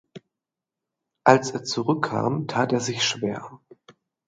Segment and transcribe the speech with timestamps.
[1.23, 3.59] Als er zurückkam tat er sich schwer.